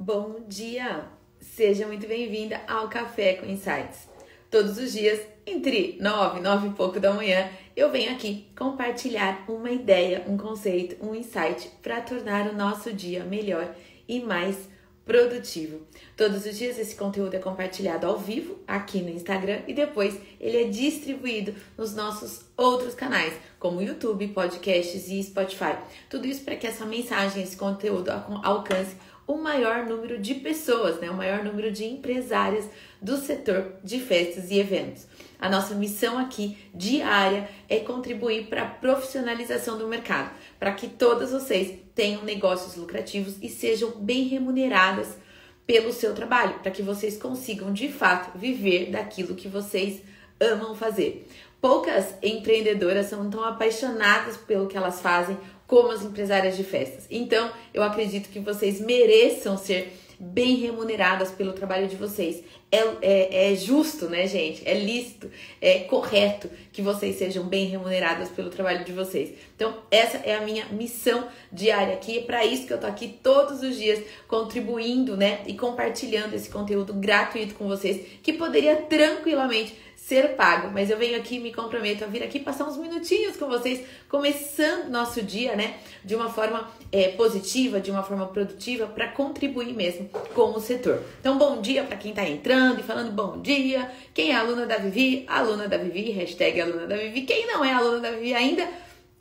Bom 0.00 0.44
dia! 0.46 1.06
Seja 1.40 1.84
muito 1.84 2.06
bem-vinda 2.06 2.60
ao 2.68 2.88
Café 2.88 3.34
com 3.34 3.46
Insights. 3.46 4.08
Todos 4.48 4.78
os 4.78 4.92
dias, 4.92 5.20
entre 5.44 5.98
9 6.00 6.38
e 6.38 6.40
9 6.40 6.68
e 6.68 6.70
pouco 6.70 7.00
da 7.00 7.12
manhã, 7.12 7.50
eu 7.74 7.90
venho 7.90 8.12
aqui 8.12 8.46
compartilhar 8.56 9.44
uma 9.48 9.72
ideia, 9.72 10.24
um 10.28 10.36
conceito, 10.36 11.04
um 11.04 11.16
insight 11.16 11.68
para 11.82 12.00
tornar 12.00 12.46
o 12.46 12.54
nosso 12.54 12.92
dia 12.92 13.24
melhor 13.24 13.74
e 14.06 14.20
mais 14.20 14.68
produtivo. 15.04 15.80
Todos 16.14 16.44
os 16.44 16.56
dias 16.56 16.78
esse 16.78 16.94
conteúdo 16.94 17.34
é 17.34 17.38
compartilhado 17.38 18.06
ao 18.06 18.18
vivo 18.18 18.58
aqui 18.68 19.00
no 19.00 19.08
Instagram 19.08 19.62
e 19.66 19.72
depois 19.72 20.16
ele 20.38 20.64
é 20.64 20.68
distribuído 20.68 21.54
nos 21.78 21.94
nossos 21.94 22.44
outros 22.54 22.94
canais, 22.94 23.32
como 23.58 23.80
YouTube, 23.80 24.28
podcasts 24.28 25.08
e 25.08 25.22
Spotify. 25.22 25.78
Tudo 26.10 26.26
isso 26.26 26.44
para 26.44 26.56
que 26.56 26.66
essa 26.66 26.84
mensagem, 26.84 27.42
esse 27.42 27.56
conteúdo 27.56 28.10
alcance 28.44 28.94
o 29.28 29.36
maior 29.36 29.84
número 29.84 30.18
de 30.18 30.34
pessoas, 30.36 30.98
né? 30.98 31.10
o 31.10 31.14
maior 31.14 31.44
número 31.44 31.70
de 31.70 31.84
empresárias 31.84 32.64
do 33.00 33.18
setor 33.18 33.74
de 33.84 34.00
festas 34.00 34.50
e 34.50 34.58
eventos. 34.58 35.06
A 35.38 35.50
nossa 35.50 35.74
missão 35.74 36.18
aqui 36.18 36.56
diária 36.74 37.48
é 37.68 37.78
contribuir 37.78 38.46
para 38.46 38.62
a 38.62 38.68
profissionalização 38.68 39.76
do 39.76 39.86
mercado, 39.86 40.30
para 40.58 40.72
que 40.72 40.88
todas 40.88 41.30
vocês 41.30 41.78
tenham 41.94 42.24
negócios 42.24 42.74
lucrativos 42.74 43.36
e 43.42 43.50
sejam 43.50 43.90
bem 43.90 44.24
remuneradas 44.24 45.18
pelo 45.66 45.92
seu 45.92 46.14
trabalho, 46.14 46.60
para 46.60 46.70
que 46.70 46.82
vocês 46.82 47.18
consigam 47.18 47.70
de 47.70 47.92
fato 47.92 48.36
viver 48.38 48.90
daquilo 48.90 49.34
que 49.34 49.46
vocês 49.46 50.00
amam 50.40 50.74
fazer. 50.74 51.28
Poucas 51.60 52.14
empreendedoras 52.22 53.06
são 53.06 53.28
tão 53.28 53.44
apaixonadas 53.44 54.36
pelo 54.36 54.68
que 54.68 54.76
elas 54.76 55.02
fazem 55.02 55.36
como 55.68 55.92
as 55.92 56.02
empresárias 56.02 56.56
de 56.56 56.64
festas. 56.64 57.06
Então, 57.10 57.52
eu 57.72 57.84
acredito 57.84 58.30
que 58.30 58.40
vocês 58.40 58.80
mereçam 58.80 59.56
ser 59.56 59.92
bem 60.18 60.56
remuneradas 60.56 61.30
pelo 61.30 61.52
trabalho 61.52 61.86
de 61.86 61.94
vocês. 61.94 62.42
É, 62.72 62.78
é, 63.00 63.52
é, 63.52 63.54
justo, 63.54 64.08
né, 64.08 64.26
gente? 64.26 64.66
É 64.68 64.74
lícito, 64.74 65.30
é 65.60 65.80
correto 65.80 66.50
que 66.72 66.82
vocês 66.82 67.16
sejam 67.16 67.44
bem 67.44 67.66
remuneradas 67.66 68.28
pelo 68.30 68.50
trabalho 68.50 68.84
de 68.84 68.92
vocês. 68.92 69.32
Então, 69.54 69.76
essa 69.90 70.16
é 70.18 70.34
a 70.34 70.40
minha 70.40 70.66
missão 70.70 71.28
diária 71.52 71.94
aqui. 71.94 72.18
É 72.18 72.22
para 72.22 72.44
isso 72.44 72.66
que 72.66 72.72
eu 72.72 72.80
tô 72.80 72.86
aqui 72.86 73.18
todos 73.22 73.62
os 73.62 73.76
dias 73.76 74.02
contribuindo, 74.26 75.16
né, 75.16 75.40
e 75.46 75.54
compartilhando 75.54 76.34
esse 76.34 76.50
conteúdo 76.50 76.94
gratuito 76.94 77.54
com 77.54 77.68
vocês, 77.68 78.04
que 78.22 78.32
poderia 78.32 78.74
tranquilamente 78.76 79.76
ser 80.08 80.36
pago. 80.36 80.70
Mas 80.72 80.88
eu 80.88 80.96
venho 80.96 81.18
aqui 81.18 81.38
me 81.38 81.52
comprometo 81.52 82.02
a 82.02 82.06
vir 82.06 82.22
aqui 82.22 82.40
passar 82.40 82.64
uns 82.64 82.78
minutinhos 82.78 83.36
com 83.36 83.46
vocês, 83.46 83.86
começando 84.08 84.88
nosso 84.88 85.20
dia, 85.20 85.54
né? 85.54 85.76
De 86.02 86.14
uma 86.14 86.30
forma 86.30 86.66
é, 86.90 87.08
positiva, 87.08 87.78
de 87.78 87.90
uma 87.90 88.02
forma 88.02 88.26
produtiva, 88.26 88.86
para 88.86 89.08
contribuir 89.08 89.74
mesmo 89.74 90.08
com 90.34 90.52
o 90.52 90.60
setor. 90.60 91.02
Então, 91.20 91.36
bom 91.36 91.60
dia 91.60 91.84
para 91.84 91.98
quem 91.98 92.12
está 92.12 92.26
entrando 92.26 92.80
e 92.80 92.82
falando 92.82 93.12
bom 93.12 93.42
dia. 93.42 93.90
Quem 94.14 94.30
é 94.30 94.36
aluna 94.36 94.64
da 94.64 94.78
Vivi? 94.78 95.26
Aluna 95.28 95.68
da 95.68 95.76
Vivi, 95.76 96.10
hashtag 96.10 96.58
aluna 96.58 96.86
da 96.86 96.96
Vivi. 96.96 97.22
Quem 97.22 97.46
não 97.46 97.62
é 97.62 97.74
aluna 97.74 98.00
da 98.00 98.10
Vivi 98.12 98.32
ainda? 98.32 98.66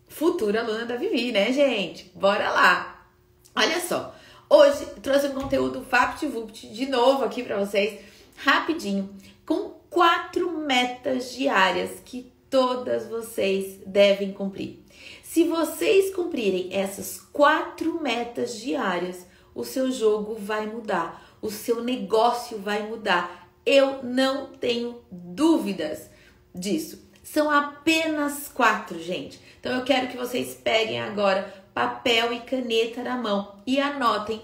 Futura 0.07 0.61
aluna 0.61 0.85
da 0.85 0.95
Vivi, 0.95 1.33
né, 1.33 1.51
gente? 1.51 2.09
Bora 2.15 2.49
lá! 2.49 3.05
Olha 3.53 3.81
só, 3.81 4.15
hoje 4.49 4.85
trouxe 5.01 5.27
um 5.27 5.33
conteúdo 5.33 5.81
VaptVupt 5.81 6.67
de 6.67 6.85
novo 6.85 7.25
aqui 7.25 7.43
para 7.43 7.57
vocês, 7.57 7.99
rapidinho, 8.37 9.09
com 9.45 9.76
quatro 9.97 10.51
metas 10.51 11.33
diárias 11.33 11.99
que 12.05 12.31
todas 12.51 13.07
vocês 13.07 13.79
devem 13.83 14.31
cumprir. 14.31 14.83
Se 15.23 15.43
vocês 15.45 16.13
cumprirem 16.13 16.69
essas 16.71 17.19
quatro 17.33 17.99
metas 17.99 18.59
diárias, 18.59 19.25
o 19.55 19.63
seu 19.63 19.91
jogo 19.91 20.35
vai 20.35 20.67
mudar, 20.67 21.35
o 21.41 21.49
seu 21.49 21.83
negócio 21.83 22.59
vai 22.59 22.87
mudar. 22.87 23.49
Eu 23.65 24.03
não 24.03 24.51
tenho 24.51 25.01
dúvidas 25.11 26.11
disso. 26.53 27.03
São 27.23 27.49
apenas 27.49 28.47
quatro, 28.49 29.01
gente. 29.01 29.41
Então 29.59 29.73
eu 29.73 29.83
quero 29.83 30.09
que 30.09 30.17
vocês 30.17 30.53
peguem 30.53 31.01
agora 31.01 31.51
papel 31.73 32.33
e 32.33 32.41
caneta 32.41 33.01
na 33.01 33.17
mão 33.17 33.55
e 33.65 33.79
anotem 33.79 34.43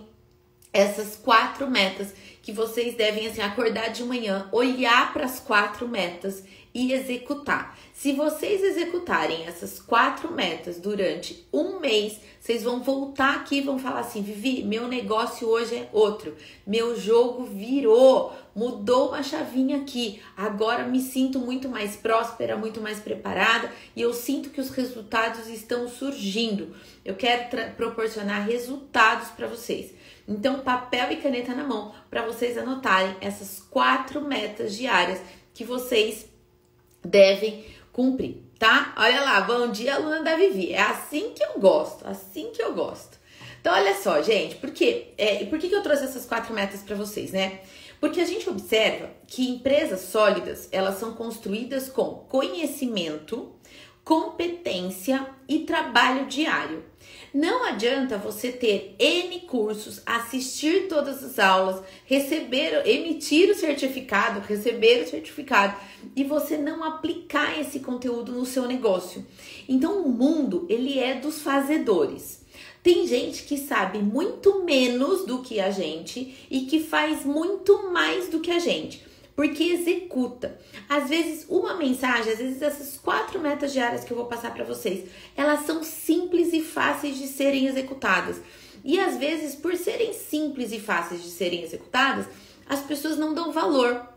essas 0.74 1.16
quatro 1.16 1.70
metas 1.70 2.12
que 2.44 2.52
vocês 2.52 2.94
devem 2.94 3.26
assim 3.26 3.42
acordar 3.42 3.88
de 3.88 4.04
manhã, 4.04 4.50
olhar 4.52 5.14
para 5.14 5.24
as 5.24 5.40
quatro 5.40 5.88
metas 5.88 6.44
e 6.74 6.92
executar. 6.92 7.78
Se 7.94 8.14
vocês 8.14 8.64
executarem 8.64 9.46
essas 9.46 9.80
quatro 9.80 10.34
metas 10.34 10.80
durante 10.80 11.48
um 11.54 11.80
mês, 11.80 12.20
vocês 12.40 12.64
vão 12.64 12.82
voltar 12.82 13.36
aqui 13.36 13.58
e 13.58 13.62
vão 13.62 13.78
falar 13.78 14.00
assim: 14.00 14.22
Vivi, 14.22 14.64
meu 14.64 14.88
negócio 14.88 15.48
hoje 15.48 15.76
é 15.76 15.90
outro, 15.94 16.36
meu 16.66 17.00
jogo 17.00 17.46
virou, 17.46 18.34
mudou 18.56 19.10
uma 19.10 19.22
chavinha 19.22 19.78
aqui. 19.78 20.22
Agora 20.36 20.86
me 20.86 21.00
sinto 21.00 21.40
muito 21.40 21.70
mais 21.70 21.96
próspera, 21.96 22.58
muito 22.58 22.82
mais 22.82 23.00
preparada 23.00 23.72
e 23.96 24.02
eu 24.02 24.14
sinto 24.14 24.50
que 24.50 24.60
os 24.60 24.72
resultados 24.72 25.48
estão 25.48 25.88
surgindo. 25.88 26.76
Eu 27.06 27.16
quero 27.16 27.74
proporcionar 27.76 28.48
resultados 28.48 29.30
para 29.30 29.48
vocês. 29.48 29.94
Então, 30.28 30.62
papel 30.62 31.12
e 31.12 31.18
caneta 31.18 31.54
na 31.54 31.66
mão 31.66 31.94
para 32.10 32.26
vocês 32.26 32.58
anotarem 32.58 33.16
essas 33.20 33.60
quatro 33.70 34.22
metas 34.22 34.76
diárias 34.76 35.22
que 35.54 35.64
vocês 35.64 36.33
devem 37.04 37.66
cumprir, 37.92 38.38
tá? 38.58 38.94
Olha 38.98 39.22
lá, 39.22 39.42
bom 39.42 39.70
dia, 39.70 39.96
aluna 39.96 40.24
da 40.24 40.36
Vivi. 40.36 40.74
É 40.74 40.82
assim 40.82 41.32
que 41.36 41.44
eu 41.44 41.60
gosto, 41.60 42.08
assim 42.08 42.52
que 42.52 42.62
eu 42.62 42.74
gosto. 42.74 43.18
Então, 43.60 43.74
olha 43.74 43.96
só, 43.96 44.22
gente, 44.22 44.56
por 44.56 44.72
quê? 44.72 45.14
É, 45.18 45.46
por 45.46 45.58
que, 45.58 45.70
que 45.70 45.76
eu 45.76 45.84
trouxe 45.84 46.04
essas 46.04 46.26
quatro 46.26 46.54
metas 46.54 46.82
para 46.82 46.96
vocês, 46.96 47.32
né? 47.32 47.62
Porque 48.00 48.20
a 48.20 48.26
gente 48.26 48.50
observa 48.50 49.10
que 49.26 49.48
empresas 49.48 50.02
sólidas, 50.02 50.68
elas 50.72 51.00
são 51.00 51.14
construídas 51.14 51.88
com 51.88 52.26
conhecimento, 52.28 53.54
competência 54.04 55.26
e 55.48 55.60
trabalho 55.60 56.26
diário. 56.26 56.84
Não 57.34 57.64
adianta 57.64 58.18
você 58.18 58.52
ter 58.52 58.96
N 59.00 59.40
cursos, 59.42 60.02
assistir 60.06 60.88
todas 60.88 61.24
as 61.24 61.40
aulas, 61.40 61.82
receber, 62.06 62.86
emitir 62.86 63.50
o 63.50 63.56
certificado, 63.56 64.42
receber 64.42 65.04
o 65.04 65.10
certificado 65.10 65.76
e 66.16 66.24
você 66.24 66.58
não 66.58 66.84
aplicar 66.84 67.60
esse 67.60 67.80
conteúdo 67.80 68.32
no 68.34 68.46
seu 68.46 68.68
negócio. 68.68 69.26
Então 69.68 70.04
o 70.04 70.10
mundo, 70.10 70.66
ele 70.70 71.00
é 71.00 71.16
dos 71.16 71.42
fazedores. 71.42 72.44
Tem 72.84 73.08
gente 73.08 73.44
que 73.44 73.58
sabe 73.58 74.00
muito 74.00 74.64
menos 74.64 75.26
do 75.26 75.42
que 75.42 75.60
a 75.60 75.72
gente 75.72 76.46
e 76.52 76.62
que 76.62 76.82
faz 76.82 77.26
muito 77.26 77.92
mais 77.92 78.28
do 78.28 78.42
que 78.42 78.52
a 78.52 78.60
gente 78.60 79.13
porque 79.36 79.64
executa. 79.64 80.60
Às 80.88 81.10
vezes, 81.10 81.46
uma 81.50 81.76
mensagem, 81.76 82.34
às 82.34 82.40
vezes 82.40 82.62
essas 82.62 82.98
quatro 82.98 83.40
metas 83.40 83.74
diárias 83.74 84.04
que 84.04 84.12
eu 84.12 84.18
vou 84.18 84.28
passar 84.28 84.54
para 84.54 84.64
vocês, 84.64 85.10
elas 85.36 85.66
são 85.66 85.84
simples 85.84 86.54
e 86.54 86.62
fáceis 86.62 87.18
de 87.18 87.28
serem 87.28 87.68
executadas. 87.68 88.38
E 88.84 89.00
às 89.00 89.18
vezes, 89.18 89.56
por 89.56 89.76
serem 89.76 90.14
simples 90.14 90.72
e 90.72 90.80
fáceis 90.80 91.24
de 91.24 91.30
serem 91.30 91.64
executadas, 91.64 92.28
as 92.68 92.82
pessoas 92.82 93.18
não 93.18 93.34
dão 93.34 93.52
valor. 93.52 94.10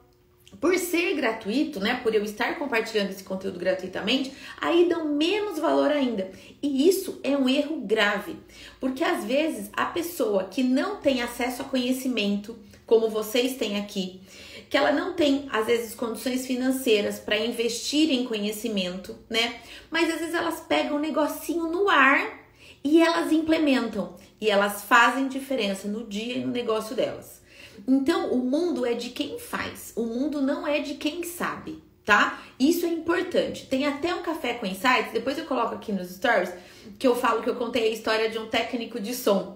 Por 0.61 0.79
ser 0.79 1.15
gratuito, 1.15 1.81
né, 1.81 2.01
por 2.03 2.15
eu 2.15 2.25
estar 2.25 2.57
compartilhando 2.59 3.11
esse 3.11 3.23
conteúdo 3.23 3.59
gratuitamente, 3.59 4.33
aí 4.59 4.89
dão 4.89 5.05
menos 5.05 5.59
valor 5.59 5.91
ainda. 5.91 6.31
E 6.63 6.89
isso 6.89 7.21
é 7.23 7.37
um 7.37 7.49
erro 7.49 7.81
grave, 7.81 8.37
porque 8.81 9.05
às 9.05 9.25
vezes 9.25 9.69
a 9.75 9.85
pessoa 9.87 10.45
que 10.45 10.63
não 10.63 10.97
tem 10.97 11.21
acesso 11.21 11.63
a 11.63 11.65
conhecimento, 11.67 12.57
como 12.87 13.11
vocês 13.11 13.57
têm 13.57 13.77
aqui, 13.79 14.21
que 14.69 14.77
ela 14.77 14.93
não 14.93 15.13
tem, 15.13 15.49
às 15.51 15.67
vezes, 15.67 15.95
condições 15.95 16.47
financeiras 16.47 17.19
para 17.19 17.39
investir 17.39 18.11
em 18.11 18.25
conhecimento, 18.25 19.17
né? 19.31 19.61
Mas 19.91 20.13
às 20.13 20.19
vezes 20.19 20.35
elas 20.35 20.61
pegam 20.61 20.97
um 20.97 21.01
negocinho 21.01 21.69
no 21.69 21.89
ar 21.89 22.41
e 22.83 23.01
elas 23.01 23.33
implementam 23.33 24.17
e 24.41 24.51
elas 24.51 24.83
fazem 24.83 25.29
diferença 25.29 25.89
no 25.89 26.05
dia 26.05 26.39
e 26.39 26.45
no 26.45 26.53
negócio 26.53 26.95
delas. 26.95 27.43
Então, 27.87 28.33
o 28.33 28.39
mundo 28.39 28.85
é 28.85 28.95
de 28.95 29.11
quem 29.11 29.39
faz, 29.39 29.93
o 29.97 30.05
mundo 30.05 30.41
não 30.41 30.67
é 30.67 30.81
de 30.81 30.95
quem 30.95 31.23
sabe, 31.23 31.83
tá? 32.05 32.43
Isso 32.59 32.87
é 32.87 32.89
importante. 32.89 33.67
Tem 33.67 33.87
até 33.87 34.15
um 34.15 34.23
café 34.23 34.55
com 34.55 34.67
insights, 34.67 35.13
depois 35.13 35.39
eu 35.39 35.45
coloco 35.45 35.75
aqui 35.75 35.93
nos 35.93 36.11
stories, 36.11 36.53
que 36.99 37.07
eu 37.07 37.15
falo 37.15 37.43
que 37.43 37.51
eu 37.51 37.57
contei 37.57 37.85
a 37.85 37.93
história 37.93 38.31
de 38.31 38.39
um 38.39 38.49
técnico 38.49 38.99
de 38.99 39.15
som 39.15 39.56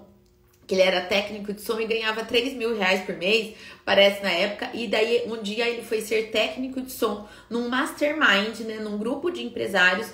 que 0.70 0.76
ele 0.76 0.82
era 0.82 1.00
técnico 1.00 1.52
de 1.52 1.60
som 1.62 1.80
e 1.80 1.84
ganhava 1.84 2.24
3 2.24 2.54
mil 2.54 2.78
reais 2.78 3.00
por 3.00 3.16
mês, 3.16 3.56
parece 3.84 4.22
na 4.22 4.30
época, 4.30 4.70
e 4.72 4.86
daí 4.86 5.24
um 5.26 5.42
dia 5.42 5.68
ele 5.68 5.82
foi 5.82 6.00
ser 6.00 6.30
técnico 6.30 6.80
de 6.80 6.92
som 6.92 7.26
num 7.50 7.68
mastermind, 7.68 8.60
né, 8.60 8.76
num 8.76 8.96
grupo 8.96 9.32
de 9.32 9.42
empresários 9.42 10.06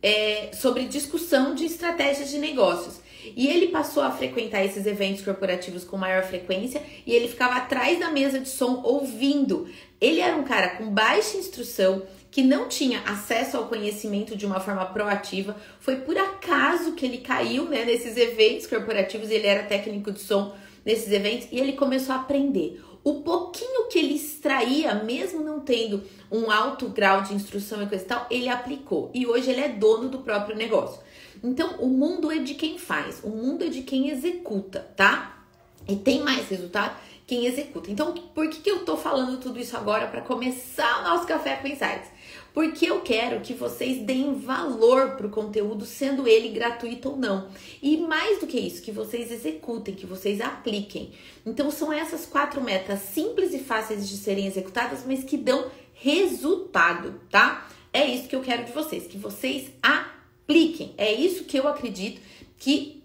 é, 0.00 0.50
sobre 0.52 0.84
discussão 0.84 1.52
de 1.52 1.64
estratégias 1.64 2.30
de 2.30 2.38
negócios. 2.38 3.00
E 3.34 3.48
ele 3.48 3.68
passou 3.68 4.04
a 4.04 4.12
frequentar 4.12 4.64
esses 4.64 4.86
eventos 4.86 5.24
corporativos 5.24 5.82
com 5.82 5.96
maior 5.96 6.22
frequência 6.22 6.80
e 7.04 7.12
ele 7.12 7.26
ficava 7.26 7.56
atrás 7.56 7.98
da 7.98 8.12
mesa 8.12 8.38
de 8.38 8.48
som 8.48 8.82
ouvindo. 8.84 9.68
Ele 10.00 10.20
era 10.20 10.36
um 10.36 10.44
cara 10.44 10.76
com 10.76 10.90
baixa 10.90 11.36
instrução, 11.36 12.04
que 12.34 12.42
não 12.42 12.66
tinha 12.66 12.98
acesso 13.02 13.56
ao 13.56 13.68
conhecimento 13.68 14.36
de 14.36 14.44
uma 14.44 14.58
forma 14.58 14.84
proativa. 14.86 15.54
Foi 15.78 16.00
por 16.00 16.18
acaso 16.18 16.94
que 16.94 17.06
ele 17.06 17.18
caiu 17.18 17.66
né, 17.66 17.84
nesses 17.84 18.16
eventos 18.16 18.66
corporativos, 18.66 19.30
ele 19.30 19.46
era 19.46 19.62
técnico 19.62 20.10
de 20.10 20.18
som 20.18 20.52
nesses 20.84 21.12
eventos 21.12 21.46
e 21.52 21.60
ele 21.60 21.74
começou 21.74 22.12
a 22.12 22.18
aprender. 22.18 22.82
O 23.04 23.20
pouquinho 23.20 23.86
que 23.86 24.00
ele 24.00 24.14
extraía, 24.14 24.96
mesmo 24.96 25.44
não 25.44 25.60
tendo 25.60 26.02
um 26.28 26.50
alto 26.50 26.88
grau 26.88 27.22
de 27.22 27.34
instrução 27.34 27.80
e 27.80 27.86
coisa 27.86 28.02
e 28.02 28.08
tal, 28.08 28.26
ele 28.28 28.48
aplicou. 28.48 29.12
E 29.14 29.24
hoje 29.28 29.52
ele 29.52 29.60
é 29.60 29.68
dono 29.68 30.08
do 30.08 30.18
próprio 30.18 30.56
negócio. 30.56 31.00
Então, 31.40 31.76
o 31.78 31.86
mundo 31.86 32.32
é 32.32 32.38
de 32.38 32.54
quem 32.54 32.78
faz, 32.78 33.20
o 33.22 33.30
mundo 33.30 33.62
é 33.62 33.68
de 33.68 33.82
quem 33.82 34.10
executa, 34.10 34.80
tá? 34.96 35.44
E 35.86 35.94
tem 35.94 36.20
mais 36.20 36.48
resultado 36.48 36.96
quem 37.26 37.46
executa. 37.46 37.90
Então, 37.90 38.12
por 38.12 38.48
que, 38.48 38.60
que 38.60 38.70
eu 38.70 38.84
tô 38.84 38.96
falando 38.96 39.40
tudo 39.40 39.58
isso 39.58 39.76
agora 39.76 40.06
para 40.06 40.20
começar 40.20 41.00
o 41.00 41.04
nosso 41.04 41.26
Café 41.26 41.56
com 41.56 41.68
Insights? 41.68 42.10
Porque 42.52 42.86
eu 42.86 43.00
quero 43.00 43.40
que 43.40 43.54
vocês 43.54 44.02
deem 44.02 44.34
valor 44.34 45.16
pro 45.16 45.30
conteúdo, 45.30 45.84
sendo 45.84 46.28
ele 46.28 46.50
gratuito 46.50 47.10
ou 47.10 47.16
não. 47.16 47.48
E 47.82 47.96
mais 47.96 48.38
do 48.40 48.46
que 48.46 48.58
isso, 48.58 48.82
que 48.82 48.92
vocês 48.92 49.32
executem, 49.32 49.94
que 49.94 50.06
vocês 50.06 50.40
apliquem. 50.40 51.12
Então, 51.44 51.70
são 51.70 51.92
essas 51.92 52.26
quatro 52.26 52.62
metas 52.62 53.00
simples 53.00 53.52
e 53.54 53.58
fáceis 53.58 54.08
de 54.08 54.16
serem 54.16 54.46
executadas, 54.46 55.04
mas 55.06 55.24
que 55.24 55.36
dão 55.36 55.70
resultado, 55.94 57.20
tá? 57.30 57.68
É 57.92 58.06
isso 58.06 58.28
que 58.28 58.36
eu 58.36 58.42
quero 58.42 58.64
de 58.64 58.72
vocês, 58.72 59.06
que 59.06 59.16
vocês 59.16 59.70
apliquem. 59.82 60.94
É 60.98 61.12
isso 61.12 61.44
que 61.44 61.56
eu 61.56 61.66
acredito 61.66 62.20
que 62.58 63.02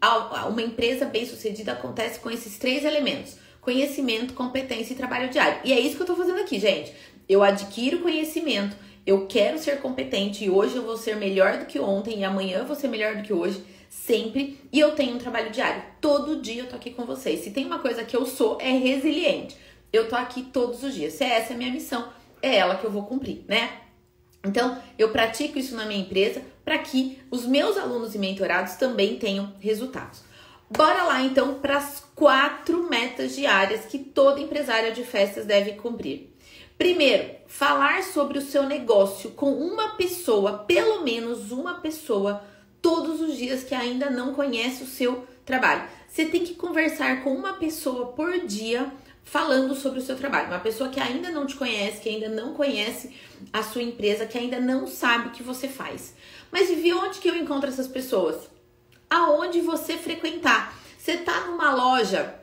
uma 0.48 0.62
empresa 0.62 1.06
bem-sucedida 1.06 1.72
acontece 1.72 2.20
com 2.20 2.30
esses 2.30 2.58
três 2.58 2.84
elementos 2.86 3.38
conhecimento, 3.70 4.34
competência 4.34 4.94
e 4.94 4.96
trabalho 4.96 5.30
diário. 5.30 5.60
E 5.64 5.72
é 5.72 5.80
isso 5.80 5.96
que 5.96 6.02
eu 6.02 6.08
tô 6.08 6.16
fazendo 6.16 6.40
aqui, 6.40 6.60
gente. 6.60 6.92
Eu 7.28 7.44
adquiro 7.44 8.00
conhecimento, 8.00 8.76
eu 9.06 9.28
quero 9.28 9.60
ser 9.60 9.80
competente 9.80 10.44
e 10.44 10.50
hoje 10.50 10.76
eu 10.76 10.82
vou 10.82 10.98
ser 10.98 11.16
melhor 11.18 11.60
do 11.60 11.66
que 11.68 11.80
ontem 11.80 12.20
e 12.20 12.24
amanhã 12.24 12.58
eu 12.58 12.66
vou 12.66 12.76
ser 12.76 12.88
melhor 12.88 13.16
do 13.16 13.22
que 13.22 13.32
hoje, 13.32 13.64
sempre. 13.88 14.60
E 14.74 14.80
eu 14.80 14.96
tenho 14.96 15.14
um 15.14 15.20
trabalho 15.20 15.52
diário. 15.52 15.84
Todo 16.02 16.42
dia 16.42 16.64
eu 16.64 16.68
tô 16.68 16.76
aqui 16.76 16.90
com 16.90 17.06
vocês. 17.06 17.42
Se 17.42 17.52
tem 17.52 17.64
uma 17.64 17.78
coisa 17.78 18.04
que 18.04 18.18
eu 18.18 18.26
sou, 18.26 18.58
é 18.60 18.72
resiliente. 18.72 19.56
Eu 19.94 20.10
tô 20.10 20.16
aqui 20.16 20.42
todos 20.42 20.82
os 20.82 20.96
dias. 20.96 21.14
Se 21.14 21.24
essa 21.24 21.54
é 21.54 21.56
a 21.56 21.58
minha 21.58 21.72
missão, 21.72 22.10
é 22.42 22.56
ela 22.56 22.76
que 22.76 22.86
eu 22.86 22.92
vou 22.92 23.04
cumprir, 23.04 23.44
né? 23.48 23.70
Então, 24.44 24.82
eu 24.98 25.10
pratico 25.10 25.60
isso 25.60 25.76
na 25.76 25.86
minha 25.86 26.02
empresa 26.02 26.42
para 26.66 26.80
que 26.80 27.20
os 27.30 27.46
meus 27.46 27.78
alunos 27.78 28.16
e 28.16 28.18
mentorados 28.18 28.76
também 28.76 29.20
tenham 29.20 29.54
resultados. 29.60 30.28
Bora 30.70 31.04
lá 31.04 31.22
então 31.22 31.56
para 31.56 31.78
as 31.78 32.04
quatro 32.14 32.88
metas 32.88 33.36
diárias 33.36 33.86
que 33.86 33.98
toda 33.98 34.40
empresária 34.40 34.92
de 34.92 35.04
festas 35.04 35.46
deve 35.46 35.74
cumprir. 35.74 36.30
Primeiro, 36.78 37.32
falar 37.48 38.04
sobre 38.04 38.38
o 38.38 38.42
seu 38.42 38.64
negócio 38.64 39.32
com 39.32 39.52
uma 39.52 39.96
pessoa, 39.96 40.60
pelo 40.60 41.04
menos 41.04 41.52
uma 41.52 41.76
pessoa, 41.82 42.44
todos 42.82 43.20
os 43.20 43.36
dias 43.36 43.64
que 43.64 43.74
ainda 43.74 44.10
não 44.10 44.34
conhece 44.34 44.84
o 44.84 44.88
seu 44.88 45.28
trabalho. 45.44 45.84
Você 46.08 46.26
tem 46.26 46.46
que 46.46 46.54
conversar 46.54 47.24
com 47.24 47.34
uma 47.34 47.54
pessoa 47.54 48.14
por 48.14 48.46
dia 48.46 48.92
falando 49.24 49.76
sobre 49.76 50.00
o 50.00 50.04
seu 50.04 50.16
trabalho. 50.16 50.48
Uma 50.48 50.60
pessoa 50.60 50.90
que 50.90 51.00
ainda 51.00 51.30
não 51.32 51.46
te 51.46 51.56
conhece, 51.56 52.02
que 52.02 52.10
ainda 52.10 52.30
não 52.30 52.54
conhece 52.54 53.14
a 53.52 53.64
sua 53.64 53.82
empresa, 53.82 54.26
que 54.26 54.38
ainda 54.38 54.60
não 54.60 54.88
sabe 54.88 55.30
o 55.30 55.32
que 55.32 55.44
você 55.44 55.68
faz. 55.68 56.14
Mas 56.52 56.70
e 56.70 56.94
onde 56.94 57.20
que 57.20 57.28
eu 57.28 57.36
encontro 57.36 57.70
essas 57.70 57.88
pessoas? 57.88 58.59
Aonde 59.10 59.62
você 59.62 59.98
frequentar. 59.98 60.78
Você 60.98 61.18
tá 61.18 61.46
numa 61.48 61.74
loja 61.74 62.36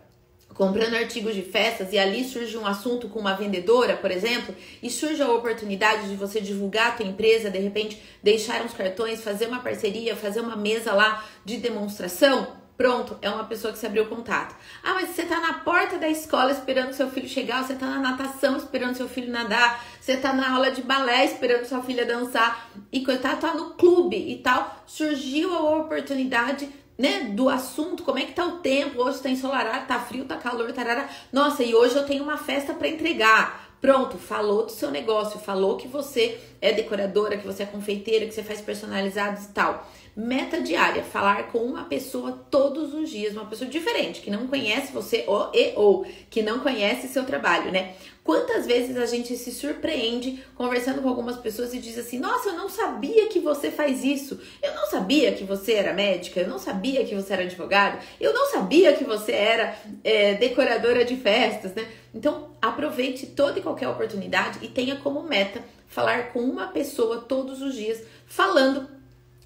comprando 0.56 0.94
artigos 0.94 1.34
de 1.34 1.42
festas 1.42 1.92
e 1.92 1.98
ali 1.98 2.24
surge 2.24 2.56
um 2.56 2.66
assunto 2.66 3.08
com 3.08 3.20
uma 3.20 3.34
vendedora, 3.34 3.96
por 3.96 4.10
exemplo, 4.10 4.54
e 4.82 4.90
surge 4.90 5.22
a 5.22 5.30
oportunidade 5.30 6.08
de 6.08 6.16
você 6.16 6.40
divulgar 6.40 6.88
a 6.88 6.92
tua 6.92 7.06
empresa, 7.06 7.50
de 7.50 7.58
repente 7.58 8.02
deixar 8.22 8.64
uns 8.64 8.72
cartões, 8.72 9.22
fazer 9.22 9.46
uma 9.46 9.60
parceria, 9.60 10.16
fazer 10.16 10.40
uma 10.40 10.56
mesa 10.56 10.94
lá 10.94 11.24
de 11.44 11.58
demonstração, 11.58 12.56
Pronto, 12.76 13.16
é 13.22 13.30
uma 13.30 13.44
pessoa 13.44 13.72
que 13.72 13.78
se 13.78 13.86
abriu 13.86 14.06
contato. 14.06 14.54
Ah, 14.84 14.94
mas 14.94 15.10
você 15.10 15.22
tá 15.22 15.40
na 15.40 15.54
porta 15.54 15.96
da 15.96 16.08
escola 16.08 16.52
esperando 16.52 16.92
seu 16.92 17.10
filho 17.10 17.28
chegar, 17.28 17.64
você 17.64 17.74
tá 17.74 17.86
na 17.86 17.98
natação 17.98 18.56
esperando 18.56 18.94
seu 18.94 19.08
filho 19.08 19.32
nadar, 19.32 19.82
você 19.98 20.16
tá 20.16 20.32
na 20.34 20.54
aula 20.54 20.70
de 20.70 20.82
balé 20.82 21.24
esperando 21.24 21.64
sua 21.64 21.82
filha 21.82 22.04
dançar 22.04 22.70
e 22.92 23.02
coitado, 23.02 23.40
tá 23.40 23.54
no 23.54 23.70
clube 23.70 24.16
e 24.16 24.36
tal. 24.38 24.84
Surgiu 24.86 25.54
a 25.54 25.78
oportunidade, 25.78 26.68
né, 26.98 27.30
do 27.34 27.48
assunto, 27.48 28.02
como 28.02 28.18
é 28.18 28.26
que 28.26 28.32
tá 28.32 28.44
o 28.44 28.58
tempo? 28.58 29.02
Hoje 29.02 29.20
tá 29.20 29.30
ensolarado, 29.30 29.86
tá 29.86 29.98
frio, 29.98 30.26
tá 30.26 30.36
calor, 30.36 30.70
tarara. 30.72 31.08
Nossa, 31.32 31.62
e 31.62 31.74
hoje 31.74 31.96
eu 31.96 32.04
tenho 32.04 32.22
uma 32.22 32.36
festa 32.36 32.74
para 32.74 32.88
entregar. 32.88 33.66
Pronto, 33.80 34.18
falou 34.18 34.64
do 34.64 34.72
seu 34.72 34.90
negócio, 34.90 35.38
falou 35.38 35.76
que 35.76 35.86
você 35.86 36.40
é 36.60 36.72
decoradora, 36.72 37.36
que 37.36 37.46
você 37.46 37.62
é 37.62 37.66
confeiteira, 37.66 38.26
que 38.26 38.32
você 38.32 38.42
faz 38.42 38.60
personalizados 38.60 39.44
e 39.44 39.48
tal. 39.48 39.86
Meta 40.16 40.62
diária, 40.62 41.02
falar 41.02 41.52
com 41.52 41.58
uma 41.58 41.84
pessoa 41.84 42.46
todos 42.50 42.94
os 42.94 43.10
dias, 43.10 43.34
uma 43.34 43.44
pessoa 43.44 43.68
diferente, 43.68 44.22
que 44.22 44.30
não 44.30 44.46
conhece 44.46 44.90
você 44.90 45.24
ou, 45.26 45.50
e, 45.52 45.74
ou 45.76 46.06
que 46.30 46.40
não 46.40 46.60
conhece 46.60 47.06
seu 47.06 47.24
trabalho, 47.24 47.70
né? 47.70 47.94
Quantas 48.24 48.66
vezes 48.66 48.96
a 48.96 49.04
gente 49.04 49.36
se 49.36 49.52
surpreende 49.52 50.42
conversando 50.54 51.02
com 51.02 51.08
algumas 51.08 51.36
pessoas 51.36 51.74
e 51.74 51.78
diz 51.78 51.98
assim: 51.98 52.18
Nossa, 52.18 52.48
eu 52.48 52.54
não 52.54 52.68
sabia 52.68 53.28
que 53.28 53.38
você 53.38 53.70
faz 53.70 54.02
isso. 54.02 54.40
Eu 54.60 54.74
não 54.74 54.86
sabia 54.86 55.32
que 55.32 55.44
você 55.44 55.74
era 55.74 55.92
médica. 55.92 56.40
Eu 56.40 56.48
não 56.48 56.58
sabia 56.58 57.04
que 57.04 57.14
você 57.14 57.34
era 57.34 57.42
advogado. 57.42 58.02
Eu 58.18 58.32
não 58.32 58.46
sabia 58.46 58.94
que 58.94 59.04
você 59.04 59.32
era 59.32 59.76
é, 60.02 60.34
decoradora 60.34 61.04
de 61.04 61.16
festas, 61.16 61.72
né? 61.74 61.86
Então, 62.12 62.48
aproveite 62.60 63.26
toda 63.26 63.58
e 63.58 63.62
qualquer 63.62 63.86
oportunidade 63.86 64.58
e 64.62 64.68
tenha 64.68 64.96
como 64.96 65.22
meta 65.22 65.62
falar 65.86 66.32
com 66.32 66.40
uma 66.40 66.66
pessoa 66.68 67.20
todos 67.20 67.62
os 67.62 67.74
dias, 67.74 68.02
falando 68.26 68.95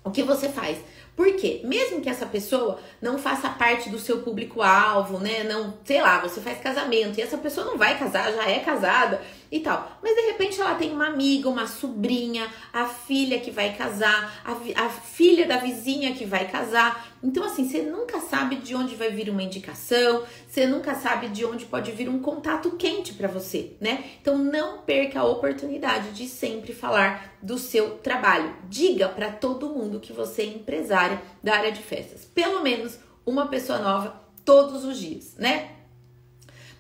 o 0.05 0.11
que 0.11 0.23
você 0.23 0.49
faz? 0.49 0.79
Porque 1.17 1.61
mesmo 1.65 2.01
que 2.01 2.09
essa 2.09 2.25
pessoa 2.25 2.79
não 3.01 3.19
faça 3.19 3.49
parte 3.51 3.91
do 3.91 3.99
seu 3.99 4.23
público-alvo, 4.23 5.19
né? 5.19 5.45
Não, 5.45 5.75
sei 5.85 6.01
lá, 6.01 6.19
você 6.21 6.41
faz 6.41 6.59
casamento 6.61 7.19
e 7.19 7.23
essa 7.23 7.37
pessoa 7.37 7.67
não 7.67 7.77
vai 7.77 7.99
casar, 7.99 8.33
já 8.33 8.49
é 8.49 8.61
casada 8.61 9.21
e 9.51 9.61
tal. 9.61 9.99
Mas 10.03 10.15
de 10.15 10.23
repente 10.23 10.61
ela 10.61 10.75
tem 10.75 10.93
uma 10.93 11.07
amiga, 11.07 11.49
uma 11.49 11.67
sobrinha, 11.67 12.49
a 12.73 12.87
filha 12.87 13.41
que 13.41 13.51
vai 13.51 13.75
casar, 13.75 14.43
a, 14.45 14.85
a 14.85 14.89
filha 14.89 15.47
da 15.47 15.57
vizinha 15.57 16.15
que 16.15 16.25
vai 16.25 16.49
casar. 16.49 17.09
Então, 17.23 17.45
assim, 17.45 17.69
você 17.69 17.83
nunca 17.83 18.21
sabe 18.21 18.57
de 18.57 18.75
onde 18.75 18.95
vai 18.95 19.11
vir 19.11 19.29
uma 19.29 19.43
indicação, 19.43 20.25
você 20.49 20.67
nunca 20.67 20.95
sabe 20.95 21.29
de 21.29 21.45
onde 21.45 21.67
pode 21.67 21.91
vir 21.93 22.09
um 22.09 22.21
contato 22.21 22.71
quente 22.73 23.13
para 23.13 23.29
você, 23.29 23.77
né? 23.81 24.05
Então, 24.21 24.39
não 24.39 24.79
perca 24.79 25.21
a 25.21 25.25
oportunidade 25.25 26.13
de 26.13 26.27
sempre 26.29 26.73
falar 26.73 27.37
do 27.43 27.59
seu 27.59 27.99
trabalho. 27.99 28.57
Diga 28.69 29.09
para 29.09 29.31
todo 29.31 29.69
mundo 29.69 30.01
que 30.01 30.13
você 30.13 30.43
é 30.43 30.47
empresária 30.47 31.21
da 31.43 31.55
área 31.57 31.73
de 31.73 31.83
festas. 31.83 32.25
Pelo 32.25 32.63
menos 32.63 32.99
uma 33.27 33.49
pessoa 33.49 33.79
nova 33.79 34.21
todos 34.45 34.85
os 34.85 34.99
dias, 34.99 35.35
né? 35.37 35.80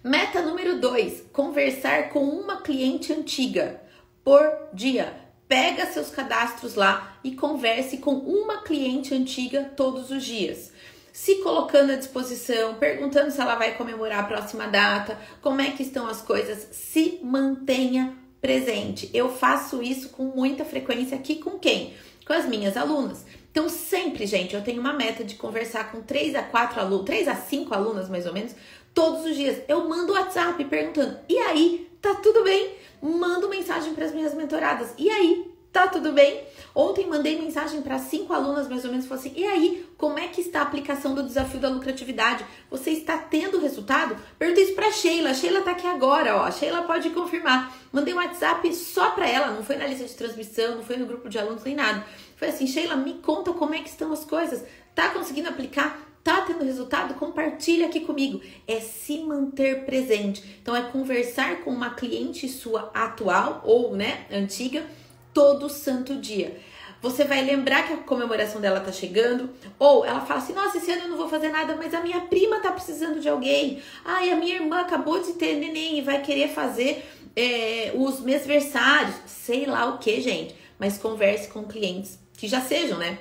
Meta 0.03 0.41
número 0.41 0.81
2: 0.81 1.25
conversar 1.31 2.09
com 2.09 2.25
uma 2.25 2.63
cliente 2.63 3.13
antiga 3.13 3.83
por 4.25 4.43
dia. 4.73 5.15
Pega 5.47 5.85
seus 5.85 6.09
cadastros 6.09 6.75
lá 6.75 7.19
e 7.23 7.33
converse 7.33 7.99
com 7.99 8.13
uma 8.15 8.63
cliente 8.63 9.13
antiga 9.13 9.71
todos 9.77 10.11
os 10.11 10.25
dias. 10.25 10.73
Se 11.13 11.43
colocando 11.43 11.93
à 11.93 11.97
disposição, 11.97 12.77
perguntando 12.77 13.31
se 13.31 13.41
ela 13.43 13.57
vai 13.57 13.77
comemorar 13.77 14.21
a 14.21 14.27
próxima 14.27 14.67
data, 14.69 15.19
como 15.43 15.61
é 15.61 15.71
que 15.73 15.83
estão 15.83 16.07
as 16.07 16.23
coisas, 16.23 16.69
se 16.73 17.21
mantenha 17.23 18.17
presente. 18.41 19.11
Eu 19.13 19.29
faço 19.29 19.83
isso 19.83 20.09
com 20.11 20.25
muita 20.25 20.65
frequência 20.65 21.15
aqui 21.15 21.37
com 21.37 21.59
quem? 21.59 21.93
Com 22.27 22.33
as 22.33 22.47
minhas 22.47 22.75
alunas. 22.75 23.27
Então, 23.51 23.69
sempre, 23.69 24.27
gente, 24.27 24.55
eu 24.55 24.63
tenho 24.63 24.81
uma 24.81 24.93
meta 24.93 25.25
de 25.25 25.35
conversar 25.35 25.91
com 25.91 26.01
3 26.01 26.37
a 26.37 26.43
4 26.43 26.81
alunos, 26.81 27.05
3 27.05 27.27
a 27.27 27.35
5 27.35 27.75
alunas 27.75 28.09
mais 28.09 28.25
ou 28.25 28.33
menos, 28.33 28.55
todos 28.95 29.25
os 29.25 29.37
dias. 29.37 29.63
Eu 29.69 29.89
mando 29.89 30.13
WhatsApp 30.13 30.65
perguntando: 30.65 31.19
"E 31.29 31.39
aí, 31.39 31.91
tá 32.01 32.15
tudo 32.17 32.43
bem?" 32.45 32.75
Mando 33.03 33.49
mensagem 33.49 33.95
para 33.95 34.05
as 34.05 34.13
minhas 34.13 34.35
mentoradas: 34.35 34.93
"E 34.99 35.09
aí, 35.09 35.51
tá 35.73 35.87
tudo 35.89 36.13
bem?" 36.13 36.45
Ontem 36.75 37.07
mandei 37.07 37.41
mensagem 37.41 37.83
para 37.83 37.99
cinco 37.99 38.33
alunas 38.33 38.69
mais 38.69 38.85
ou 38.85 38.91
menos, 38.91 39.07
falei 39.07 39.25
assim: 39.25 39.41
"E 39.41 39.45
aí, 39.45 39.87
como 39.97 40.19
é 40.19 40.29
que 40.29 40.41
está 40.41 40.61
a 40.61 40.63
aplicação 40.63 41.15
do 41.15 41.23
desafio 41.23 41.59
da 41.59 41.69
lucratividade? 41.69 42.45
Você 42.71 42.91
está 42.91 43.19
tendo 43.19 43.59
resultado?" 43.59 44.17
Perguntei 44.39 44.65
isso 44.65 44.75
para 44.75 44.93
Sheila. 44.93 45.35
Sheila 45.35 45.63
tá 45.63 45.73
aqui 45.73 45.87
agora, 45.87 46.37
ó. 46.37 46.51
Sheila 46.51 46.83
pode 46.83 47.11
confirmar. 47.11 47.77
Mandei 47.93 48.15
um 48.15 48.19
WhatsApp 48.19 48.73
só 48.75 49.11
para 49.11 49.29
ela, 49.29 49.51
não 49.51 49.65
foi 49.65 49.77
na 49.77 49.87
lista 49.87 50.05
de 50.05 50.15
transmissão, 50.15 50.77
não 50.77 50.83
foi 50.85 50.97
no 50.97 51.07
grupo 51.07 51.29
de 51.29 51.39
alunos 51.39 51.65
nem 51.65 51.75
nada. 51.75 52.05
Foi 52.37 52.49
assim: 52.49 52.67
"Sheila, 52.67 52.97
me 52.97 53.15
conta 53.15 53.53
como 53.53 53.75
é 53.75 53.81
que 53.81 53.89
estão 53.89 54.13
as 54.13 54.25
coisas. 54.25 54.63
Tá 54.95 55.11
conseguindo 55.11 55.49
aplicar? 55.49 56.10
Tá 56.23 56.43
tendo 56.43 56.65
resultado? 56.65 57.15
Compartilha 57.15 57.87
aqui 57.87 58.01
comigo. 58.01 58.41
É 58.67 58.79
se 58.81 59.19
manter 59.21 59.85
presente. 59.85 60.59
Então 60.63 60.77
é 60.77 60.83
conversar 60.83 61.63
com 61.63 61.71
uma 61.71 61.91
cliente 61.91 62.49
sua 62.49 62.91
atual 62.93 63.63
ou, 63.65 63.97
né, 63.97 64.27
antiga 64.31 64.85
todo 65.33 65.69
santo 65.69 66.17
dia. 66.17 66.61
Você 67.03 67.25
vai 67.25 67.43
lembrar 67.43 67.87
que 67.87 67.95
a 67.95 67.97
comemoração 67.97 68.61
dela 68.61 68.81
tá 68.81 68.93
chegando, 68.93 69.49
ou 69.79 70.05
ela 70.05 70.21
fala 70.21 70.41
assim: 70.41 70.53
"Nossa, 70.53 70.77
esse 70.77 70.91
ano 70.93 71.05
eu 71.05 71.09
não 71.09 71.17
vou 71.17 71.29
fazer 71.29 71.49
nada, 71.49 71.75
mas 71.77 71.95
a 71.95 72.01
minha 72.01 72.21
prima 72.21 72.61
tá 72.61 72.71
precisando 72.71 73.21
de 73.21 73.29
alguém. 73.29 73.81
Ai, 74.05 74.31
a 74.31 74.37
minha 74.37 74.57
irmã 74.57 74.81
acabou 74.81 75.23
de 75.23 75.33
ter 75.33 75.57
neném 75.57 75.99
e 75.99 76.03
vai 76.03 76.21
querer 76.21 76.49
fazer 76.49 77.03
é, 77.35 77.93
os 77.95 78.21
mesversários, 78.21 79.17
sei 79.27 79.65
lá 79.65 79.87
o 79.87 79.99
que, 79.99 80.21
gente. 80.21 80.55
Mas 80.79 80.99
converse 80.99 81.49
com 81.49 81.65
clientes 81.65 82.19
que 82.35 82.47
já 82.47 82.61
sejam, 82.61 82.99
né, 82.99 83.19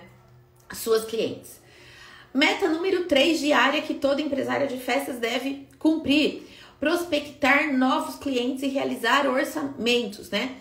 suas 0.73 1.05
clientes. 1.05 1.59
Meta 2.33 2.69
número 2.69 3.05
3 3.05 3.39
diária 3.39 3.81
que 3.81 3.95
todo 3.95 4.21
empresário 4.21 4.67
de 4.67 4.77
festas 4.77 5.17
deve 5.17 5.67
cumprir: 5.79 6.47
prospectar 6.79 7.75
novos 7.75 8.15
clientes 8.15 8.61
e 8.61 8.67
realizar 8.67 9.27
orçamentos, 9.27 10.29
né? 10.29 10.57